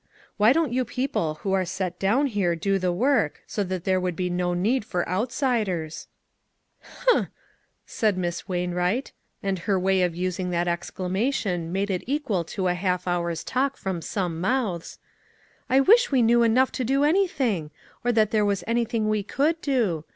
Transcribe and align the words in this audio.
Why 0.37 0.51
don't 0.51 0.73
you 0.73 0.83
people 0.83 1.35
who 1.43 1.53
are 1.53 1.63
set 1.63 1.99
down 1.99 2.25
here 2.25 2.55
do 2.55 2.79
the 2.79 2.91
work, 2.91 3.43
so 3.45 3.63
that 3.65 3.83
there 3.83 3.99
would 3.99 4.15
be 4.15 4.31
no 4.31 4.55
need 4.55 4.83
for 4.83 5.07
outsiders?" 5.07 6.07
SHALL 6.81 6.89
WE 6.89 6.95
TRY? 6.95 7.13
1 7.13 7.15
03" 7.17 7.21
Humph!" 7.21 7.29
said 7.85 8.17
Miss 8.17 8.47
Wainwright, 8.49 9.11
and 9.43 9.59
her 9.59 9.79
way 9.79 10.01
of 10.01 10.15
using 10.15 10.49
that 10.49 10.67
exclamation 10.67 11.71
made 11.71 11.91
it 11.91 12.03
equal 12.07 12.43
to 12.45 12.65
a 12.67 12.73
half 12.73 13.07
hour's 13.07 13.43
talk 13.43 13.77
from 13.77 14.01
some 14.01 14.41
mouths," 14.41 14.97
I 15.69 15.79
wish 15.79 16.11
we 16.11 16.23
knew 16.23 16.41
enough 16.41 16.71
to 16.71 16.83
do 16.83 17.03
anything; 17.03 17.69
or 18.03 18.11
that 18.11 18.31
there 18.31 18.43
were 18.43 18.55
anything 18.65 19.07
we 19.07 19.21
could 19.21 19.61
do. 19.61 20.03